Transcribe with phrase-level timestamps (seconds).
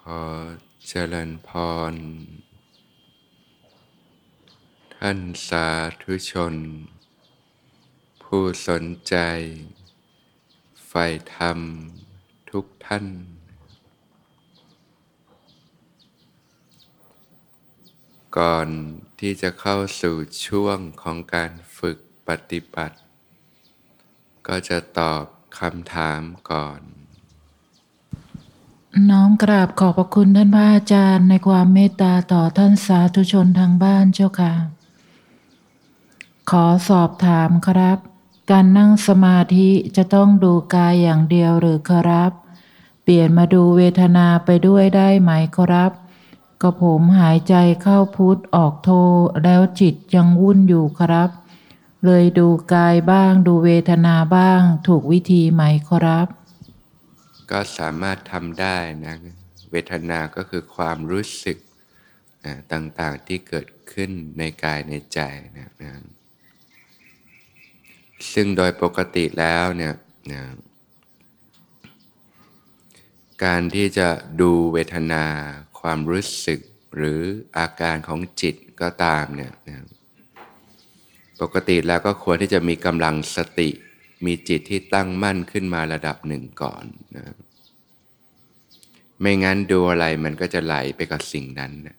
[0.00, 0.22] ขอ
[0.88, 1.50] เจริญพ
[1.92, 1.94] ร
[4.96, 5.18] ท่าน
[5.48, 5.68] สา
[6.02, 6.54] ธุชน
[8.22, 9.16] ผู้สนใจ
[10.86, 11.04] ใฝ่
[11.36, 11.58] ธรรม
[12.50, 13.06] ทุกท่าน
[18.38, 18.68] ก่อน
[19.18, 22.96] ที่จะเข้าสู่ช่วงของการฝึกปฏิบัติ
[24.46, 25.24] ก็จะตอบ
[25.58, 26.22] คำถาม
[26.52, 26.80] ก่อน
[29.10, 34.54] น้อมกราบขอบพระคุณท่านพระอาจารย์ในความเมตตาต่อท่านสาธุชนทางบ้านเจ้าค่ะ
[36.50, 37.98] ขอสอบถามครับ
[38.50, 42.32] การนั่งสมาธิจะต้องดูกายอย่างเดียวหรือครับ
[43.02, 45.92] เปลี่ยนมาดูเวทนาไปด้วยได้ไหมครับ
[46.62, 48.90] ก็ผมหายใจเข้าพุทธออกโท
[49.42, 51.30] แล้วจิตยังวุ่นอยู่ครับ
[52.04, 56.28] เลยดูกายบ้างดูเวทนาบ้างถูกวิธีไหมครับ
[57.50, 58.76] ก็สามารถทำได้
[59.06, 59.16] นะ
[59.70, 61.58] เวทนาก็คือความรู้สึก
[62.46, 65.20] นะต่างๆที่เกิดขึ้นในกายในใจ
[65.58, 65.92] นะนะ
[68.32, 69.94] ซึ่งโดยปกติแล้วเนี่ย
[70.32, 70.42] นะ
[73.44, 74.08] การที่จะ
[74.40, 75.24] ดูเวทนา
[75.80, 76.60] ความรู้สึก
[76.96, 77.20] หรือ
[77.58, 79.76] อาการของจิตก็ตามเนี่ยนะ
[81.40, 83.70] ปกติแล้วก็ควรที่จะมีกำลังสติ
[84.24, 86.84] มีจิตที่ตั้งมั่นขึ้นมาระดับหนึ่งก่อน
[87.16, 87.24] นะ
[89.20, 91.96] ไม่งั้นดูอะไรมันก็จะไหลไปกับสิ่งนั้นนะ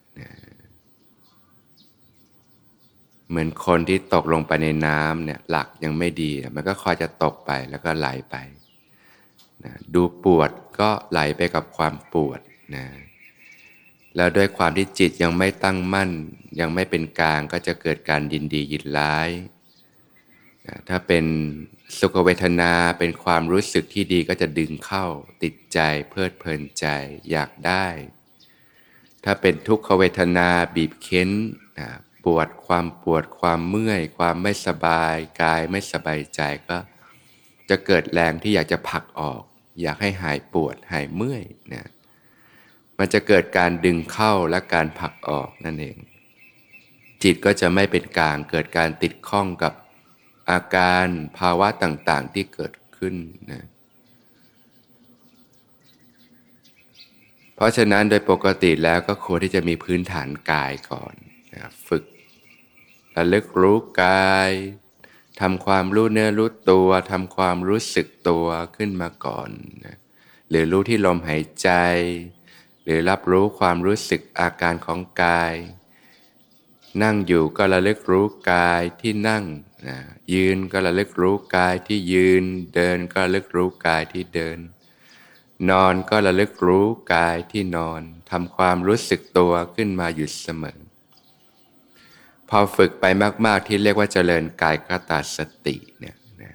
[3.29, 8.35] เหมือนคนที่ตกลงไปในน้ำเนี่ยหลักยังไม่ดี มันก็คอยจะตกไปแล้วก็ไหลไป
[9.63, 12.39] นะดูปวดก็ไหลไปกับความปวด
[12.75, 12.85] นะ
[14.15, 16.09] แล้วด้วยความที่จิตยังไม่ตั้งมั่น
[16.59, 19.29] ยังไม่เป็นกลางก็จะเกิดการยินดียินร้าย
[20.89, 21.25] ถ้าเป็น
[21.99, 25.05] สุขเวทนาเป็นความรู้สึกที่ดีก็จะดึงเข้า
[25.43, 26.85] ติดใจเพลิดเพลินใจ
[27.31, 27.87] อยากได้
[29.23, 31.29] ถ้าเป็นทุกขเวทนาบีบเค้น
[31.79, 31.89] นะ
[32.25, 36.77] ปวดความปวดความเมื่อย ความไม่สบายกายไม่สบายใจก็
[37.69, 39.41] จะเกิดแรงที่อยากจะผลักออก
[39.81, 41.43] อยากให้หายปวดหายเมื่อย
[41.73, 41.89] นะ
[42.97, 45.97] มันจะเกิดการดึงเข้าและการผลักออกนั่นเอง
[47.23, 49.73] จิตก็จะไม่เป็นกลางเกิดการติดข้องกับ
[50.51, 53.15] อาการภาวะต่างๆที่เกิดขึ้น
[53.51, 53.63] นะ
[57.55, 61.13] เพราะฉะนั้นโดยปกติแล้วก็ควรที่จะมีพื้นฐานกายก่อน
[61.53, 62.03] นะฝึก
[63.15, 64.51] ระลึกรู้กาย
[65.41, 69.49] ทำความรู้เนื้อรู้ตัวทำความรู้สึกตัวขึ้นมาก่อน
[69.85, 69.97] นะ
[70.49, 71.69] หรือรู้ที่ลมหายใจ
[72.83, 75.53] หรือรับรู้ความรู้สึกอาการของกาย
[77.03, 79.43] นั่งอยู่ก็ระลึกรู้กายที่นั่ง
[79.87, 79.97] นะ
[80.33, 82.43] ยืนก็ระลึกรู้กายที่ยืน
[82.75, 84.59] เดินก็ระลึกรู้กายที่เดิน
[85.69, 88.01] นอนก็ระลึกรู้กายที่นอน
[88.31, 90.79] ทำความรู้สึกตัวขึ้นมาอยู่เสมอ
[92.49, 93.05] พอฝึกไป
[93.45, 96.51] มาก ๆ ที่เรียกว่าเจริญกายกตาสติเนี่ยนะ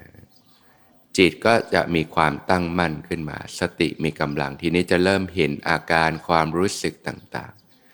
[1.17, 7.53] จิตก็จะมีความตั้งมั่นขึ้นมา สติมีกำลังทีนี้จะเริ่มเห็นอาการความรู้สึกต่าง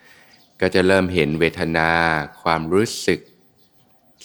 [0.09, 1.91] ๆ ก็จะเริ่มเห็นเวทนา
[2.43, 3.21] ความรู้สึก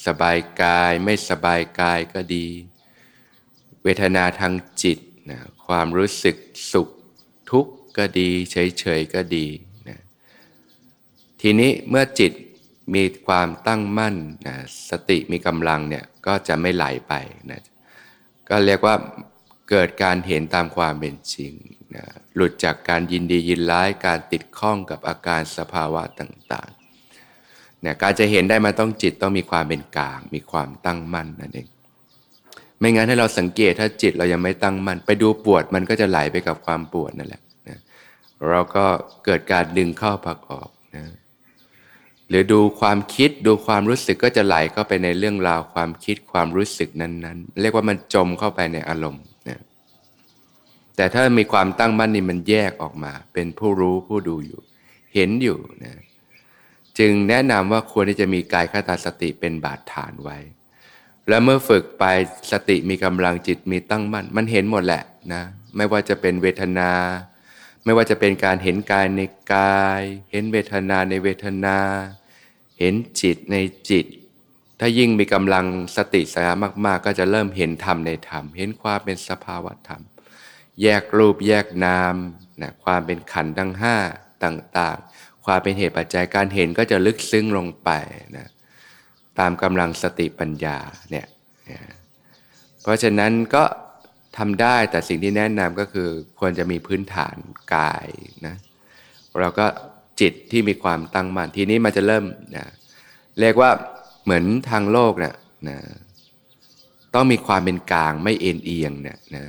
[0.05, 2.47] สบายกายไม่สบายกายก็ดี
[3.83, 4.99] เวทนาทางจิต
[5.29, 6.35] นะความรู้สึก
[6.71, 6.89] สุข
[7.49, 9.47] ทุกข์ก็ดีเฉยๆก็ดี
[9.87, 9.99] นะ
[11.41, 12.31] ทีนี้เมื่อจิต
[12.95, 14.15] มีความตั้งมั่น
[14.47, 14.55] นะ
[14.89, 17.13] สติมีกำลังเนี่ยก็จะไม่ไหลไป
[17.51, 17.61] นะ
[18.49, 18.95] ก็เรียกว่า
[19.69, 21.53] เกิดการเห็นตามความเป็นจริง
[21.95, 22.05] นะ
[22.35, 26.84] หลุดจากการยินดียินร้ายการติดข้องกับอาการสภาวะต่างๆ
[27.85, 31.67] เนี่ยการจะเห็นได้มันต้องจิตต้องมีความเป็นกลาง มีความตั้งมั่นนั่นเอง
[32.79, 37.79] ไม่งั้นให้เราสังเกตถ้าจิตเรายังไม่ตั้งมั่นไปดูปวดมันก็จะไหลไปกับความปวดนั่นแหละนะ
[38.49, 38.85] เราก็
[39.25, 41.05] เกิดการดึงเข้าพักออกนะ
[42.29, 49.59] หรือดูความคิดดูความรู้สึกก็จะไหลเข้าไปในเรื่องราวความคิดความรู้สึกนั้นๆ เรียกว่ามันจมเข้าไปในอารมณ์นะ
[50.95, 54.61] แต่ถ้ามีความตั้งมั่นนี่มันแยกออกมา เป็นผู้รู้ผู้ดูอยู่
[55.15, 55.93] เห็นอยู่นะ
[56.99, 60.37] จึงแนะนำว่าควรที่จะมีกายคตาสติเป็นบาดฐานไว้
[61.29, 62.03] แล้วเมื่อฝึกไป
[62.51, 65.03] สติมีกำลังจิตมีตั้งมั่น มันเห็นหมดแหละ
[65.33, 65.43] นะ
[65.75, 66.91] ไม่ว่าจะเป็นเวทนา
[67.83, 69.21] ไม่ว่าจะเป็นการเห็นกายใน
[69.53, 70.01] กาย
[70.31, 71.77] เห็นเวทนาในเวทนา
[72.79, 73.55] เห็นจิตใน
[73.89, 74.05] จิต
[74.79, 75.65] ถ้ายิ่งมีกำลัง
[75.97, 76.45] สติสา
[76.85, 80.01] มาก ๆ ก็จะเริ่มเห็นธรรมในธรรม เห็นความเป็นสภาวะธรรม
[80.81, 82.15] แยกรูปแยกนาม
[82.61, 83.95] นะความเป็นขันธ์ทั้งห้า
[84.43, 85.14] ต่าง ๆ
[85.45, 87.89] ความเป็นเหตุปัจจัยการเห็นก็จะลึกซึ้งลงไป
[88.37, 88.47] นะ
[89.39, 90.77] ตามกำลังสติปัญญา
[91.11, 91.27] เนี่ย
[92.81, 93.63] เพราะฉะนั้นก็
[94.37, 96.09] ทำได้แต่สิ่งที่แนะนำก็คือ
[96.39, 97.35] ควรจะมีพื้นฐาน
[97.75, 98.07] กาย
[98.45, 98.55] นะ
[99.39, 99.65] เราก็
[100.21, 102.25] จิตที่มีความตั้งมั่นทีนี้มันจะเริ่ม
[102.55, 102.65] นะ
[103.39, 103.71] เรียกว่า
[104.23, 105.35] เหมือนทางโลกเนะี่ย
[105.69, 105.77] นะ
[107.15, 109.43] ต้องมีความเป็นกลางไม่เอ็นเอียงเนี่ยนะ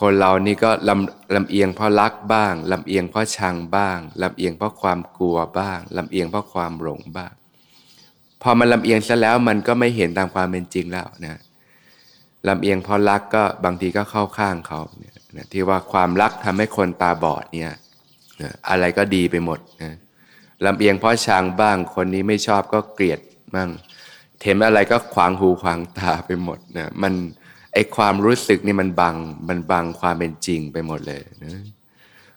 [0.00, 7.32] คนเรานี่ก็ลำลำเอียงเพราะรักบ้างลำเอียงเพราะชังบ้างลำเอียงเพราะความกลัวบ้างลำเอียงเพราะความหลงบ้าง
[8.42, 11.40] พอมันลำเอียงซะแล้วมันก็ไม่เห็นตามความเป็นจริงแล้วนะ
[12.48, 17.76] ลำเอียงเพราะรักก็บางทีก็เข้าข้างเขาเนี่ยนะที่ว่าความรักทำให้คนตาบอดเนี่ย
[18.68, 19.94] อะไรก็ดีไปหมดนะ
[20.66, 23.20] ลำเอียงเพราะชังบ้าง คนนี้ไม่ชอบก็เกลียด
[23.54, 23.68] บ้าง
[24.44, 27.12] เห็นอะไรก็ขวางหูขวางตาไปหมดนะมัน
[27.72, 29.16] ไอความรู้สึกนี่มันบัง
[29.48, 31.62] มันบังความเป็นจริงไปหมดเลยนะ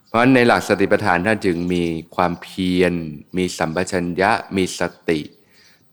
[0.08, 1.84] เพราะในหลักสติปัฏฐานท่านจึงมี
[2.16, 2.94] ความเพียร
[3.38, 5.20] มีสัมปชัญญะมีสติ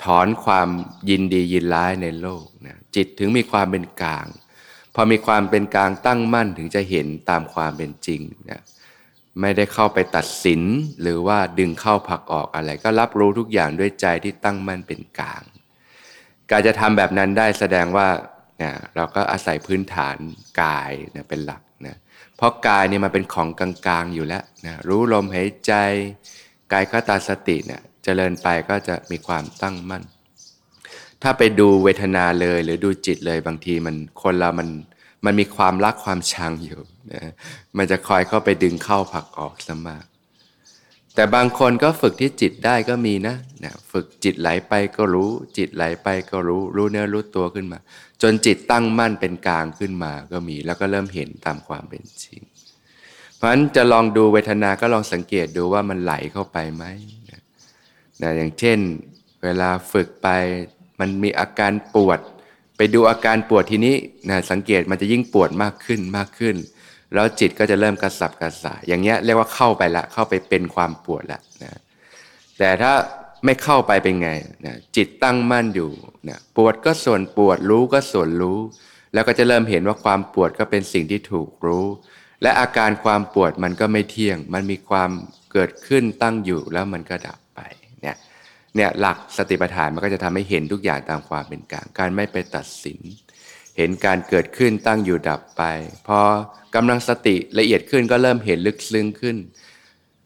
[0.05, 0.69] ถอนความ
[1.11, 4.27] ยินดียินร้ายในโลกนะจิตถึงมีความเป็นกลาง
[4.95, 8.21] พอมีความเป็นกลางตั้งมั่นถึงจะเห็นตามความเป็นจริง
[8.51, 8.61] นะ
[9.41, 10.63] ไม่ได้เข้าไปตัดสิน
[11.01, 15.43] หรือว่าดึงเข้าผักออกอะไร ก็รับรู้ทุกอย่างด้วยใจที่ตั้งมั่นเป็นกลาง
[16.51, 18.09] การจะทำแบบนั้นได้แสดงว่า
[18.63, 20.17] นะเราก็อาศัยพื้นฐาน
[20.63, 21.97] กายนะเป็นหลักนะ
[22.37, 25.73] เพราะกายเนี่ยมันเป็นของกลางๆอยู่แล้วนะรู้ลมหายใจ
[26.73, 30.05] กายคตาสติเนี่ยเจริญไปก็จะมีความตั้งมั่น
[31.23, 34.69] ถ้าไปดูเวทนาเลยหรือดูจิตเลยบางทีมันคนเรามัน
[35.25, 36.81] มันมีความรักความชังอยู่
[37.13, 37.23] นะ
[37.77, 40.05] มันจะคอยเข้าไปดึงเข้าผักออกสมาก
[41.15, 47.79] แต่บางคนก็ฝึกที่จิตได้ก็มีนะนะ ฝึกจิตไหลไปก็รู้ จิตไหลไปก็รู้ รู้เนื้อรู้ตัวขึ้นมา
[48.23, 52.41] จนจิตตั้งมั่นเป็นกลางขึ้นมาก็มี แล้วก็เริ่มเห็นตามความเป็นจริง
[53.37, 56.85] เพราะฉะนั้นจะลองดูเวทนาก็ลองสังเกตดูว่ามันไหลเข้าไปไหม
[58.23, 58.79] นะอย่างเช่น
[59.45, 60.29] เวลาฝึกไป
[61.01, 62.21] มันมีอาการปวด
[62.77, 63.95] ไปดูอาการปวดทีนี้
[64.29, 66.57] นะสังเกตมันจะยิ่งปวดมากขึ้นมากขึ้น
[67.15, 71.81] แล้วจิตก็จะเริ่มกระสับกระส่ายอย่างเงี้ยเรียกว่าเข้าไปละเข้าไปเป็นความปวดละนะ
[72.59, 72.93] แต่ถ้า
[73.45, 74.31] ไม่เข้าไปเป็นไง
[74.67, 75.91] นะจิตตั้งมั่นอยู่
[76.29, 78.59] นะปวดก็ส่วนปวดรู้ก็ส่วนรู้
[79.15, 81.87] แล้วก็จะเริ่มเห็นว่าความปวดก็เป็นสิ่งที่ถูกรู้
[82.43, 85.11] และอาการความปวดมันก็ไม่เที่ยง มันมีความ
[85.53, 87.61] เกิดขึ้นตั้งอยู่แล้วมันก็ดับไป
[88.03, 88.17] เนี่ย
[88.77, 93.01] เนี่ยหลักสติปัฏฐานมันก็จะทำให้เห็นทุกอย่างตามความเป็นกลางการไม่ไปตัดสิน
[93.77, 95.63] เห็นการเกิดขึ้นตั้งอยู่ดับไป
[96.09, 96.21] พอ
[96.75, 99.37] กำลังสติละเอียดขึ้นก็เริ่มเห็นลึกซึ้งขึ้น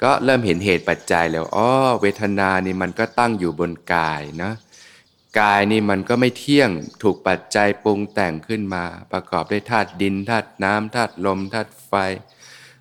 [0.05, 1.69] ก็เริ่มเห็นเหตุปัจจัยแล้วอ๋อ
[2.01, 4.53] เวทนานี่มันก็ตั้งอยู่บนกายนะ
[5.41, 6.71] กายนี่มันก็ไม่เที่ยง
[7.03, 11.93] ถูกปัจจัยปรุงแต่งขึ้นมา ประกอบด้วยธาตุดินธาตุน้ำธาตุลมธาตุไฟ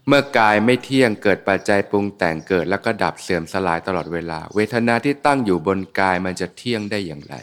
[0.08, 7.36] เมื่อกายไม่เที่ยงเกิดปัจจัยปรุงแต่งเกิดแล้วก็ดับเสื่อมสลายตลอดเวลา เวทนาที่ตั้งอยู่บนกายมันจะเที่ยงได้อย่างไร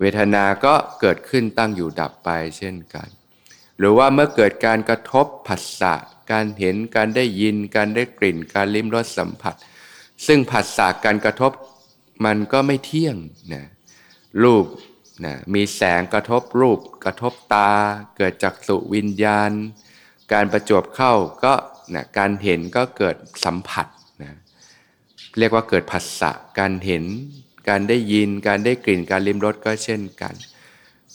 [0.00, 3.08] เวทนาก็เกิดขึ้นตั้งอยู่ดับไปเช่นกัน
[3.78, 5.94] หรือว่าเมื่อเกิดการกระทบผัสสะ
[6.32, 9.54] การเห็นการได้ยิน การได้กลิ่น การลิ้มรสสัมผัส
[10.26, 11.52] ซึ่งผัสสะการกระทบ
[12.24, 13.16] มันก็ไม่เที่ยง
[13.52, 13.64] นะ
[14.42, 14.66] รูป
[15.24, 17.70] นะมีแสงกระทบรูป กระทบตา
[18.16, 19.50] เกิดจากสุวิญญาณ
[20.32, 21.12] การประจวบเข้า
[21.44, 21.54] ก็
[21.94, 23.86] นะการเห็นก็เกิดสัมผัส
[24.22, 24.32] นะ
[25.38, 27.04] เรียกว่าเกิดผัสสะการเห็น
[27.68, 30.34] การได้ยิน การได้กลิ่น การลิ้มรสก็เช่นกัน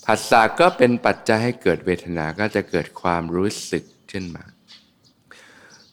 [0.06, 4.44] ผัสสะก็เป็นปัจจัยให้เกิดเวทนาก็จะเกิดความรู้สึกเช่นมา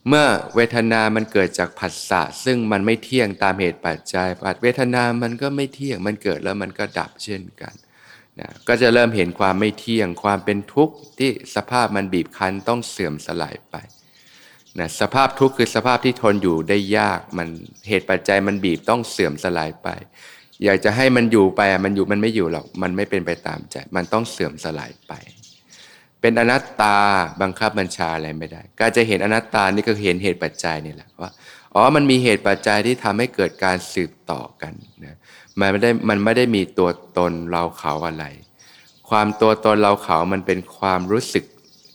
[0.08, 7.75] เมื่อเวทนามันเกิดจากผัสสะซึ่งมันไม่เที่ยงตามเหตุปัจจัยปัจเวทนามันก็ไม่เที่ยง มันเกิดแล้วมันก็ดับเช่นกัน
[8.40, 13.76] นะก็จะเริ่มเห็นความไม่เที่ยงความเป็นทุกข์ที่สภาพมันบีบคั้นต้องเสื่อมสลายไป
[14.78, 17.49] นะสภาพทุกข์คือสภาพที่ทนอยู่ได้ยากมัน
[17.88, 19.88] เหตุปัจจัยมันบีบต้องเสื่อมสลายไป
[20.64, 25.12] อยากจะให้มันอยู่ไปมันอยู่มันไม่อยู่หรอกมันไม่เป็นไปตามใจ มันต้องเสื่อมสลายไป
[26.20, 26.96] เป็นอนัตตา
[27.42, 31.30] บังคับบัญชาอะไรไม่ได้ การจะเห็นอนัตตานี่ก็เห็นเหตุปัจจัยนี่แหละว่า
[31.75, 34.72] อ๋อมันมีเหตุปัจจัยที่ทำให้เกิดการสืบต่อกัน
[35.04, 35.16] นะ
[35.60, 38.25] มันไม่ได้มันไม่ได้มีตัวตนเราเขาอะไร
[39.08, 41.44] ความตัวตนเราเขามันเป็นความรู้สึก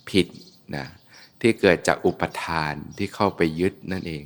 [0.10, 0.28] ผิด
[0.76, 0.86] นะ
[1.42, 4.24] ที่เกิดจากอุปทานที่เข้าไปยึดนั่นเอง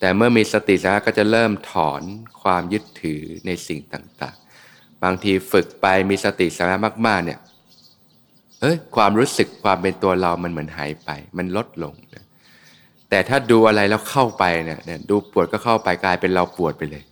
[0.00, 2.02] แต่เมื่อมีสติแล้วก็จะเริ่มถอน
[2.42, 6.76] ความยึดถือในสิ่งต่างๆ บางทีฝึกไปมีสติสมา
[7.06, 7.40] มากๆเนี่ย
[8.60, 12.24] เอ้ยความรู้สึกความเป็นตัวเรามันเหมือนหายไป มันลดลงนะ
[13.10, 17.02] แต่ถ้าดูอะไรแล้วเข้าไปเนี่ยดูปวดก็เข้าไปกลายเป็นเราปวดไปเลย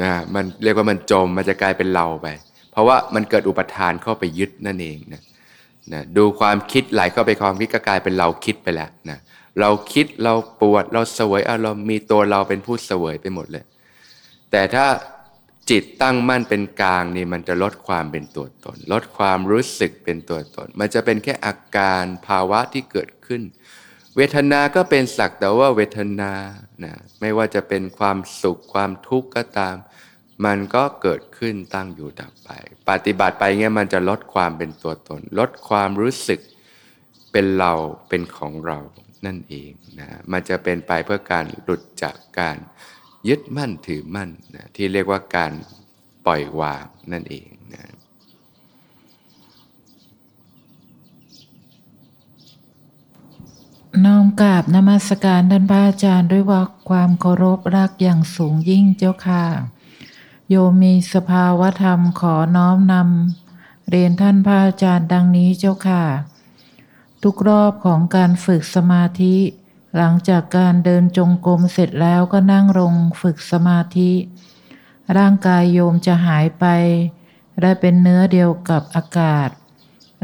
[0.00, 2.26] นะมันเรียกว่ามันจมมันจะกลายเป็นเราไป
[2.72, 5.22] เพราะว่ามันเกิดอุปทานเข้าไปยึดนั่นเองนะ
[5.92, 9.18] นะดูความคิดไหลเข้าไปความคิดก็กลายเป็นเราคิดไปแล้วนะ
[9.60, 13.64] เราคิดเราปวดเราเสวยอารมณ์มีตัวเราเป็นผู้เสวยไปหมดเลย
[14.50, 14.86] แต่ถ้า
[15.70, 23.42] จิตตั้งมั่นเป็นกลางนี่มันจะลดความเป็นตัวตน ลดความรู้สึกเป็นตัวตน มันจะเป็นแค่อาการภาวะที่เกิดขึ้น
[24.16, 26.32] เวทนาก็เป็นสักแต่ว่าเวทนา
[26.84, 29.76] นะไม่ว่าจะเป็นความสุขความทุกข์ก็ตาม
[30.44, 32.50] มันก็เกิดขึ้นตั้งอยู่ดับไป
[32.88, 36.40] ปฏิบัติไปเงี้ยมันจะลดความเป็นตัวตน ลดความรู้สึก
[37.32, 37.72] เป็นเรา
[38.08, 38.78] เป็นของเรา
[39.26, 42.56] นั่นเองนะมันจะเป็นไปเพื่อการหลุดจากการ
[43.28, 45.52] ยึดมั่นถือมั่นนะที่เรียกว่าการ
[46.26, 47.84] ปล่อยวางนั่นเองนะ
[54.04, 59.44] น้อมกราบนมัสการท่านพระอาจารย์ด้วยว่าความเคารพรักอย่างสูงยิ่งเจ้าค่ะ
[60.48, 66.04] โยมมีสภาวธรรมขอน้อมนำเรียนท่านพระอาจารย์ดังนี้เจ้าค่ะ
[67.22, 69.36] ทุกรอบของการฝึกสมาธิ
[69.96, 74.12] หลังจากการเดินจงกรมเสร็จแล้วก็นั่งลงฝึกสมาธิ
[75.16, 76.64] ร่างกายโยมจะหายไป
[77.60, 79.48] ได้เป็นเนื้อเดียวกับอากาศ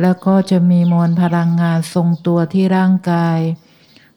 [0.01, 3.39] แล้วก็จะมีมวลพลังงานทรงตัวที่ร่างกาย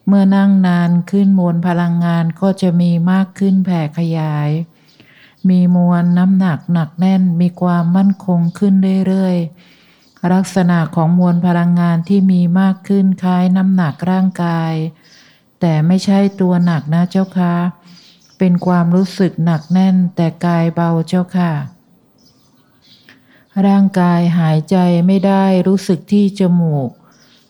[0.06, 4.50] เมื่อนั่งนานขึ้นมวลพลังงานก็จะมีมากขึ้นแผ่ขยาย
[5.48, 8.74] มีมวลน้ำหนักหนักแน่นมีความมั่นคงขึ้น
[9.06, 14.72] เรื่อยๆลักษณะของมวลพลังงานที่มีมากขึ้นคล้ายน้ำหนักร่างกาย
[15.60, 17.54] แต่ไม่ใช่ตัวหนักนะเจ้าค่ะ
[18.38, 21.52] เป็นความรู้สึกหนักแน่นแต่กายเบาเจ้าค่ะ
[23.66, 26.90] ร่างกายหายใจไม่ได้รู้สึกที่จมูก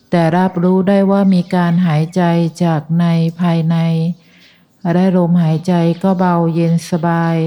[0.09, 2.23] แต่รับรู้ได้ว่ามีการหายใจ
[2.63, 3.05] จากใน
[3.39, 3.77] ภายใน
[4.95, 7.37] ได้ลมหายใจก็เบาเย็นสบาย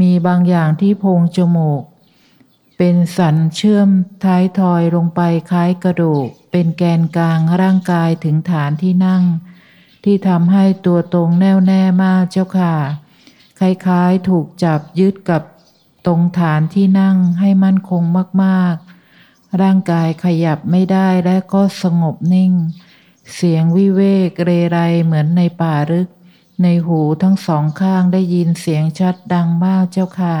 [0.00, 1.82] มีบางอย่างที่โพงจมูก
[2.76, 3.88] เป็นสันเชื่อม
[4.24, 9.22] ท้ายทอยลงไปคล้ายกระดูก เป็นแกนกลางร่างกายถึงฐานที่นั่ง
[10.08, 12.74] ที่ทำให้ตัวตรงแน่วแน่มากเจ้าค่ะ
[13.58, 15.42] คล้ายๆถูกจับยึดกับ
[16.06, 18.02] ตรงฐานที่นั่งให้มั่นคง
[18.42, 22.52] มากๆ ร่างกายขยับไม่ได้และก็สงบนิ่ง
[23.34, 26.08] เสียงวิเวกเรไรเหมือนในป่าลึก
[26.62, 30.38] ในหูทั้งสองข้างได้ยินเสียงชัดดังมากเจ้าค่ะ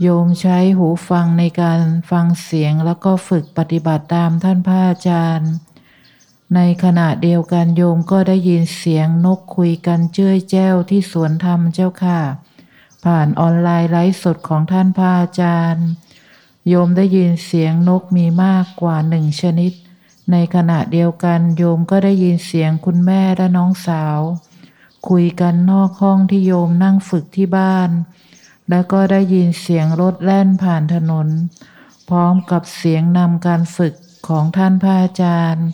[0.00, 5.52] โยมใช้หูฟังในการฟังเสียงแล้วก็ฝึกปฏิบัติตามท่านพระอาจารย์
[6.54, 12.20] ในขณะเดียวกันโยมก็ได้ยินเสียงนกคุยกันเจ้ยแจ้วที่สวนธรรมเจ้าค่ะ
[13.04, 15.86] ผ่านออนไลน์ไลฟ์สดของท่านพระอาจารย์
[16.68, 19.72] โยมได้ยินเสียงนกมีมากกว่าหนึ่งชนิด
[20.30, 24.18] ในขณะเดียวกันโยมก็ได้ยินเสียงคุณแม่และน้องสาว
[25.08, 27.90] คุยกันนอกห้องที่โยมนั่งฝึกที่บ้าน
[28.70, 31.28] แล้วก็ได้ยินเสียงรถแล่นผ่านถนน
[32.08, 33.94] พร้อมกับเสียงนำการฝึก
[34.28, 35.66] ของท่านพระอาจารย์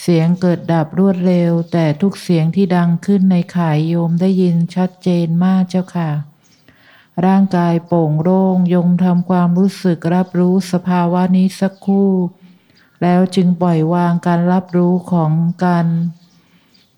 [0.00, 6.10] เสียงเกิดดับรวดเร็ว แต่ทุกเสียงที่ดังขึ้นในข่ายโยมได้ยินชัดเจนมากเจ้าค่ะ
[7.26, 12.12] ร่างกายโป่งโล่งยงทำความรู้สึกรับรู้สภาวะนี้สักครู่
[13.02, 15.32] แล้วจึงปล่อยวางการรับรู้ของ
[15.64, 15.86] การ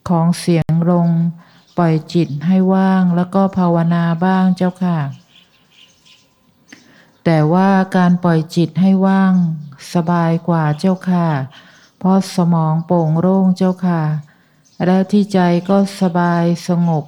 [0.09, 1.09] ของเสียงลง
[1.79, 4.99] ปล่อยจิตให้ว่างแล้วก็ภาวนาบ้างเจ้าค่ะ
[7.25, 9.33] แต่ว่าการปล่อยจิตให้ว่าง
[9.95, 11.29] สบายกว่าเจ้าค่ะ
[11.99, 14.03] เพราะสมองโป่งโล่งเจ้าค่ะ
[14.85, 15.39] แล้วที่ใจ
[15.69, 17.05] ก็สบายสงบ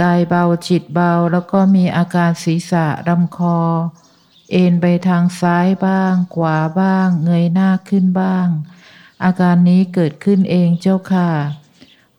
[0.00, 3.58] กายเบาจิตเบาแล้วก็มีอาการศีรษะลำคอ
[4.52, 8.48] เอ็นไปทางซ้ายบ้าง ขวาบ้าง เงยหน้าขึ้นบ้าง
[9.24, 11.30] อาการนี้เกิดขึ้นเองเจ้าค่ะ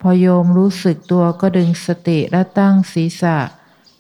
[0.02, 3.38] พอโยมรู้สึกตัวก็ดึงสติและตั้งศีรษะ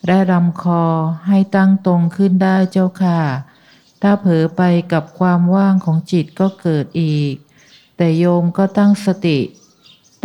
[0.07, 0.83] และลำคอ
[1.27, 3.19] ให้ตั้งตรงขึ้นได้เจ้าค่ะ
[4.01, 4.61] ถ้าเผลอไป
[4.93, 7.33] กับความว่างของจิตก็เกิดอีก
[8.03, 9.39] แต่โยมก็ตั้งสติ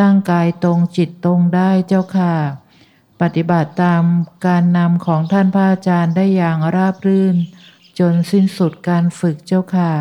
[0.01, 2.35] ตั้งกายตรงจิตตรงได้เจ้าค่ะ
[3.21, 4.03] ปฏิบัติตาม
[4.47, 7.37] การนำของท่านพระอาจารย์ได้อย่างราบรื่น
[7.99, 9.93] จนสิ้นสุดการฝึกเจ้าค่ะ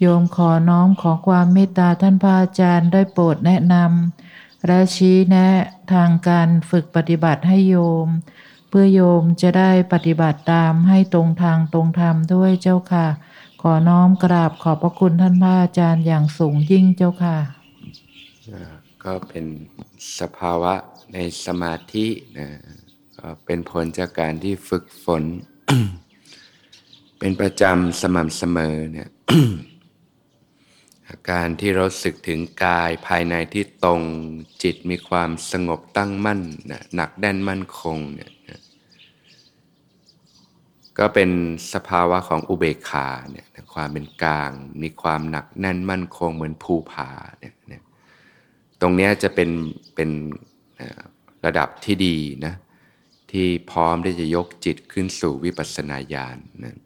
[0.00, 5.48] โยมขอน้อมขอความเมตตาท่านพระอาจารย์ได้โปรดแนะนำและชี้แนะ
[5.92, 8.08] ทางการฝึกปฏิบัติให้โยม
[8.68, 13.06] เพื่อโยมจะได้ปฏิบัติตามให้ตรงทางตรงธรรมด้วยเจ้าค่ะ
[13.66, 17.36] ขอน้อมกราบขอบพระคุณท่านพระอาจารย์อย่างสูงยิ่งเจ้าค่ะ
[19.04, 19.44] ก็เป็น
[20.18, 20.74] สภาวะ
[21.12, 22.06] ในสมาธิ
[22.38, 22.48] นะ
[23.18, 25.22] ก็เป็นผลจากการที่ฝึกฝน
[27.18, 29.10] เป็นประจำสม่ำเสมอเนี่ย
[31.08, 34.00] อาการที่เราสึกถึงกายภายในที่ตรง
[34.62, 36.40] จิตมีความสงบตั้งมั่น
[36.70, 38.30] นะหนักแน่นมั่นคงเนี่ย
[40.98, 41.30] ก็เป็น
[41.74, 44.50] สภาวะของอุเบกขาเนี่ยความเป็นกลาง
[44.82, 47.82] มีความหนักแน่นมั่นคงเหมือนภูผาเนี่ย
[48.80, 49.50] ตรงนี้จะเป็น
[49.94, 50.10] เป็น
[51.44, 52.54] ระดับที่ดีนะ
[53.32, 56.76] ที่พร้อมที่จะยกจิตขึ้นสู่วิปัสสนาญาณนะ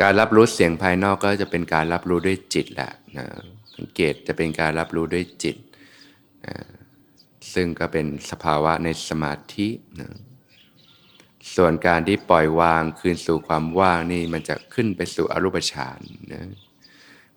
[0.00, 3.26] การรับรู้เสียงภายนอกก็จะเป็นการรับรู้ด้วยจิตแหละนะ
[3.76, 5.56] สังเกตจะเป็นการรับรู้ด้วยจิต
[6.46, 6.54] นะ
[7.54, 9.68] ซึ่งก็เป็นสภาวะในสมาธิ
[10.00, 10.08] นะ
[11.56, 16.00] ส่วนการที่ปล่อยวางคืนสู่ความว่างนี่มันจะขึ้นไปสู่อรูปฌาน
[16.32, 16.42] นะ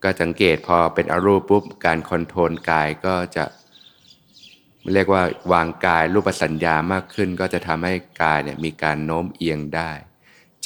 [0.03, 3.45] ก็สังเกตพอเป็นอรูปปุ๊บการคอนโทรลกายก็จะ
[4.93, 9.91] เรียกว่าวางกายรูปสัญญามากขึ้น ก็จะทำให้กายเนี่ยมีการโน้มเอียงได้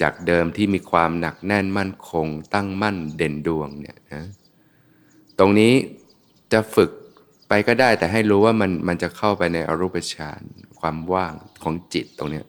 [0.02, 4.24] จากเดิมที่มีความหนักแน่นมั่นคง ตั้งมั่นเด่นดวงเนี่ยนะ
[5.40, 5.74] ตรงนี้
[6.54, 6.92] จะฝึก
[7.50, 10.42] ไปก็ได้แต่ให้รู้ว่ามันมันจะเข้าไปในอรูปฌาน
[10.80, 12.42] ความว่างของจิตตรงนี้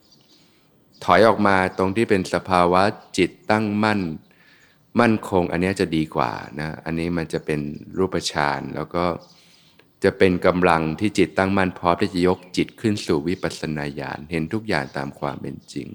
[1.04, 2.82] ถอยออกมาตรงที่เป็นสภาวะ
[3.18, 4.00] จิตตั้งมั่น
[5.00, 7.60] มั่นคงอันนี้จะดีกว่านะอันนี้มันจะเป็น
[7.98, 9.04] รูปฌานแล้วก็
[10.04, 15.88] จะเป็นกำลังที่จิตตั้งมั่นพร้อมที่จะยกจิตขึ้นสู่วิปัสสนาญาณเห็นทุกอย่างตามความเป็นจริง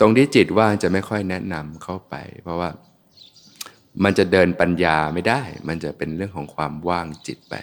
[0.00, 2.70] ตรงที่จิตว่างจะไม่ค่อยแนะนำเข้าไป เพราะว่า
[4.04, 7.54] มันจะเดินปัญญาไม่ได้ มันจะเป็นเรื่องของความว่างจิตไป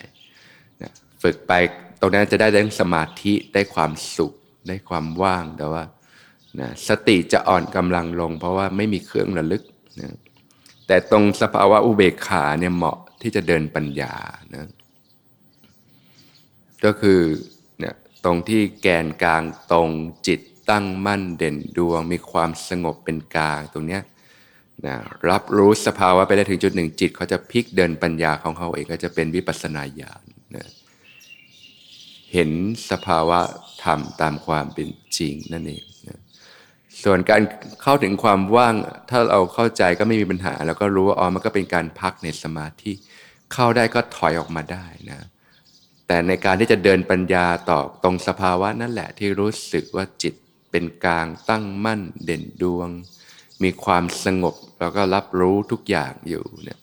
[0.82, 1.52] นะฝึกไป
[2.00, 4.34] ตรงนั้นจะได้ได้สมาธิได้ความสุข
[4.68, 5.84] ได้ความว่างแต่ว่า
[6.60, 9.64] นะสติจะอ่อนกำลังลง เพราะว่าไม่มีเครื่องระลึก
[10.02, 10.16] นะ
[10.88, 14.14] แต่ตรงสภาวะอุเบกขาเนี่ยเหมาะที่จะเดินปัญญา
[14.54, 14.68] นะ
[16.86, 17.20] ก็คือ
[17.80, 17.96] เนี่ย
[18.26, 19.90] ตรงที่แกนกลางตรง
[20.28, 24.02] จิตตั้งมั่นเด่นดวง มีความสงบเป็นกลางตรงเนี้ย
[24.86, 24.96] นะ
[25.30, 30.24] รับรู้สภาวะไปได้ถึงจุดหนึ่งจิตเขาจะพลิกเดินปัญญาของเขาเองก็จะเป็นวิปัสสนาญาณ
[30.56, 30.68] นะ
[32.34, 32.52] เห็น
[32.90, 33.40] สภาวะ
[33.84, 35.84] ธรรมตามความเป็นจริงนั่นเอง
[37.04, 37.42] ส่วนการ
[37.84, 38.74] เข้าถึงความว่าง
[39.10, 42.92] ถ้าเราเข้าใจก็ไม่มีปัญหา แล้วก็รู้ว่าอ๋อมันก็เป็นการพักในสมาธิ
[43.54, 45.20] เข้าได้ก็ถอยออกมาได้นะ
[46.08, 50.34] แต่ในการที่จะเดินปัญญาต่อตรงสภาวะนั่นแหละที่รู้สึกว่าจิต
[50.72, 52.90] เป็นกลางตั้งมั่นเด่นดวง
[53.64, 56.80] มีความสงบแล้วก็รับรู้ทุกอย่างอยู่เนี่ย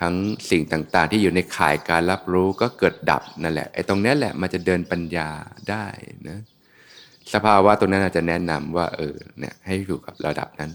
[0.00, 0.14] ทั้ง
[0.50, 5.28] สิ่งต่างๆ ที่อยู่ในข่ายการรับรู้ก็เกิดดับนั่นแหละไอ้ตรงนี้แหละมันจะเดินปัญญา
[5.70, 5.86] ได้
[6.28, 6.38] นะ
[7.32, 10.72] สภาวะตรงนั้นอาจจะแนะนำว่า เออเนี่ยให้อยู่กับระดับนั้น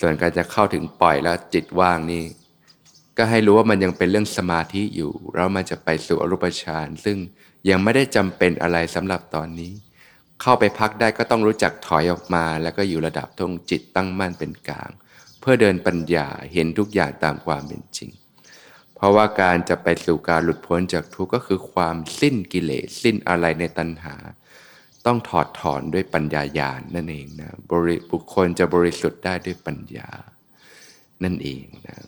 [0.00, 2.24] ส่วนการจะเข้าถึงปล่อยแล้วจิตว่างนี่
[3.18, 7.16] ก็ให้รู้ว่ามันยังเป็นเรื่องสมาธิอยู่ แล้วมันจะไปสู่อรูปฌานซึ่ง
[7.70, 9.72] ยังไม่ได้จำเป็นอะไรสำหรับตอนนี้
[10.42, 14.90] เข้าไปพักได้ก็ต้องรู้จักถอยออกมา แล้วก็อยู่ระดับตรงจิตตั้งมั่นเป็นกลาง
[15.40, 18.10] เพื่อเดินปัญญาเห็นทุกอย่างตามความเป็นจริง
[18.94, 24.16] เพราะว่าการจะไปสู่การหลุดพ้นจากทุกข์ก็คือความสิ้นกิเลสสิ้นอะไรในตัณหา
[25.08, 30.08] ต้องถอดถอนด้วยปัญญาญาณนั่นเองนะบริบุคคลจะบริสุทธิ์ได้ด้วยปัญญา
[31.24, 31.98] นั่นเองนะ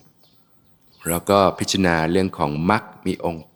[1.09, 3.49] แล้วก็พิจารณาเรื่องของมรรคมีองค์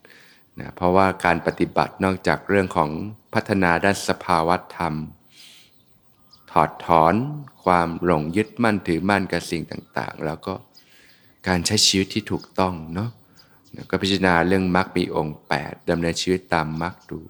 [0.00, 2.90] 8นะเพราะว่าการปฏิบัตินอกจากเรื่องของ
[3.34, 4.94] พัฒนาด้านสภาวธรรม
[6.52, 7.14] ถอดถอน
[7.64, 10.54] ความหลงยึดมั่นถือมั่นกับสิ่งต่าง ๆ แล้วก็
[11.48, 13.10] การใช้ชีวิตที่ถูกต้องเนาะ
[13.90, 17.20] ก็พิจารณาเรื่องมรรคมีองค์ 8ดำเนินชีวิตตามมรรคดู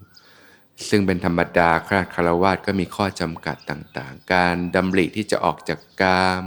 [0.89, 6.45] ซึ่งเป็นธรรมดาคราคารวาสก็มีข้อจำกัดต่างๆ การดำริที่จะออกจากกาม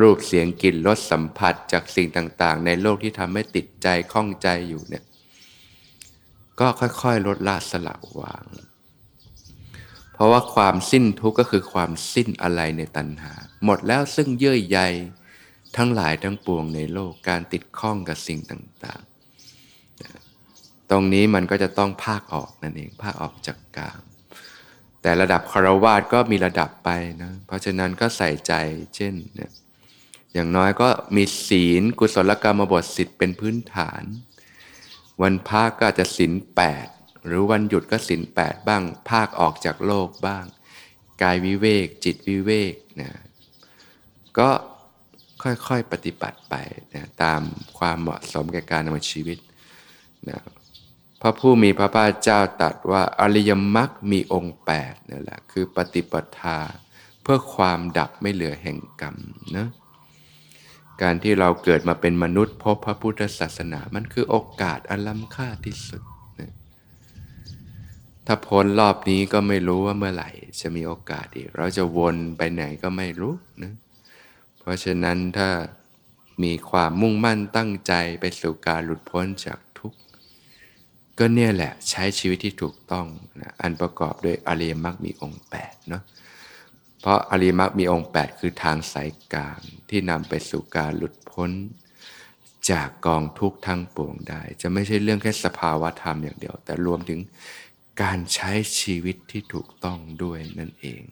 [0.00, 5.04] รูปเสียงกลิ่นรสสัมผัสจากสิ่งต่างๆ ในโลกที่ทำให้ติดใจข้องใจอยู่เนี่ย
[6.60, 8.44] ก็ค่อยๆ ลดละสละวาง
[10.12, 13.32] เพราะว่าความสิ้นทุกข์ก็คือความสิ้นอะไรในตัณหา
[13.64, 14.78] หมดแล้วซึ่งเยื่อใย
[15.76, 19.11] ทั้งหลายทั้งปวงในโลกการติดข้องกับสิ่งต่างๆ
[20.92, 24.02] ตรงนี้มันก็จะต้องภาคออกนั่นเองภาคออกจากกาม
[25.02, 26.90] แต่ระดับคารวาสก็มีระดับไป
[27.22, 28.52] นะ เพราะฉะนั้นก็ใส่ใจ
[28.96, 29.50] เช่นเนี่ย
[30.32, 34.02] อย่างน้อยก็มีศีลกุศลกรรมบทสิทธิ์เป็นพื้นฐาน
[35.22, 36.86] วันพระก็อาจจะศีลแปด
[37.26, 40.44] หรือวันหยุดก็ศีลแปดบ้าง ภาคออกจากโลกบ้าง
[41.22, 43.10] กายวิเวก จิตวิเวกนะ
[44.38, 44.50] ก็
[45.42, 46.54] ค่อยๆปฏิบัติไป
[46.94, 47.40] นะตาม
[47.78, 49.38] ความเหมาะสมแก่การดำเนินชีวิต
[50.30, 50.38] นะ
[51.24, 56.58] พระผู้มีพระภาคเจ้าตรัสว่าอริยมรรคมีองค์8นั่แหละคือปฏิปทา
[57.22, 59.16] เพื่อความดับไม่เหลือแห่งกรรม
[59.56, 59.66] นะ
[61.02, 66.02] การที่เราเกิดมาเป็นมนุษย์พบพระพุทธศาสนา มันคือโอกาสอันล้ำค่าที่สุด
[66.40, 66.52] นะ
[68.26, 70.30] ถ้าพ้นรอบนี้ก็ไม่รู้ว่าเมื่อไหร่
[70.60, 73.72] จะมีโอกาสอีก เราจะวนไปไหนก็ไม่รู้นะ
[74.60, 75.50] เพราะฉะนั้นถ้า
[76.42, 79.58] มีความมุ่งมั่นตั้งใจไปสู่การหลุดพ้นจาก
[81.18, 83.06] ก็เนี่ยแหละใช้ชีวิตที่ถูกต้อง
[83.40, 86.02] นะอันประกอบด้วยอริยมรรคมีองค์8เนาะ
[87.00, 91.50] เพราะอริมักมีองค์ 8 คือทางสายกลางที่นำไปสู่การหลุดพ้น
[92.70, 97.20] จากกองทุกข์ทั้งปวงได้ จะไม่ใช่เรื่องแค่สภาวะธรรมอย่างเดียว แต่รวมถึง
[98.02, 101.02] การใช้ชีวิตที่ถูกต้องด้วยนั่นเอง